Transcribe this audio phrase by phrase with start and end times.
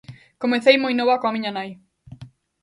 [0.41, 1.69] Comecei moi nova coa miña nai.